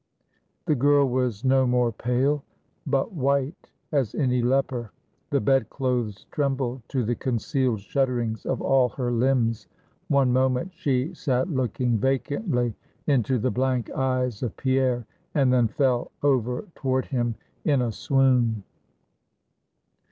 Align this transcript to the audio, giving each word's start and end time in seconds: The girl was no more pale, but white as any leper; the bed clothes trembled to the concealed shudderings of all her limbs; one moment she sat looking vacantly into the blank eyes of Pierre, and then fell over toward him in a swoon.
The 0.65 0.73
girl 0.73 1.07
was 1.07 1.45
no 1.45 1.67
more 1.67 1.91
pale, 1.91 2.43
but 2.87 3.13
white 3.13 3.69
as 3.91 4.15
any 4.15 4.41
leper; 4.41 4.91
the 5.29 5.39
bed 5.39 5.69
clothes 5.69 6.25
trembled 6.31 6.81
to 6.87 7.03
the 7.03 7.13
concealed 7.13 7.81
shudderings 7.81 8.43
of 8.47 8.63
all 8.63 8.89
her 8.89 9.11
limbs; 9.11 9.67
one 10.07 10.33
moment 10.33 10.71
she 10.73 11.13
sat 11.13 11.51
looking 11.51 11.99
vacantly 11.99 12.73
into 13.05 13.37
the 13.37 13.51
blank 13.51 13.91
eyes 13.91 14.41
of 14.41 14.57
Pierre, 14.57 15.05
and 15.35 15.53
then 15.53 15.67
fell 15.67 16.09
over 16.23 16.65
toward 16.73 17.05
him 17.05 17.35
in 17.63 17.79
a 17.79 17.91
swoon. 17.91 18.63